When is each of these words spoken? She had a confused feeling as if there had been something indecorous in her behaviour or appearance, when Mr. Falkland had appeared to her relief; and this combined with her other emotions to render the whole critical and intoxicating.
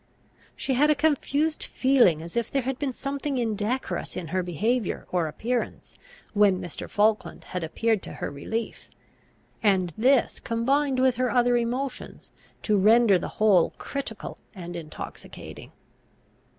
She 0.55 0.73
had 0.73 0.89
a 0.89 0.95
confused 0.95 1.63
feeling 1.63 2.23
as 2.23 2.35
if 2.35 2.49
there 2.49 2.63
had 2.63 2.79
been 2.79 2.91
something 2.91 3.37
indecorous 3.37 4.17
in 4.17 4.29
her 4.29 4.41
behaviour 4.41 5.05
or 5.11 5.27
appearance, 5.27 5.95
when 6.33 6.59
Mr. 6.59 6.89
Falkland 6.89 7.43
had 7.43 7.63
appeared 7.63 8.01
to 8.01 8.13
her 8.13 8.31
relief; 8.31 8.87
and 9.61 9.93
this 9.95 10.39
combined 10.39 10.99
with 10.99 11.17
her 11.17 11.29
other 11.29 11.55
emotions 11.55 12.31
to 12.63 12.79
render 12.79 13.19
the 13.19 13.27
whole 13.37 13.75
critical 13.77 14.39
and 14.55 14.75
intoxicating. 14.75 15.71